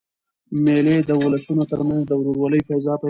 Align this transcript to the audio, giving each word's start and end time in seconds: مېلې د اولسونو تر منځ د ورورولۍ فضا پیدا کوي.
مېلې 0.63 0.95
د 1.09 1.11
اولسونو 1.21 1.63
تر 1.71 1.79
منځ 1.87 2.01
د 2.07 2.11
ورورولۍ 2.19 2.61
فضا 2.67 2.93
پیدا 2.93 2.93
کوي. 2.95 2.99